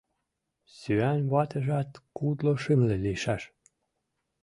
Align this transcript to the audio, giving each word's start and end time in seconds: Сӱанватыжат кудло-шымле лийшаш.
Сӱанватыжат 0.77 1.89
кудло-шымле 2.17 2.95
лийшаш. 3.05 3.43